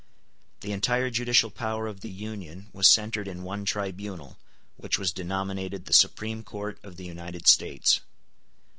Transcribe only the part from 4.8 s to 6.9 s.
was denominated the Supreme Court